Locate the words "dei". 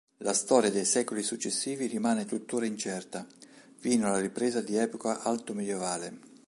0.71-0.83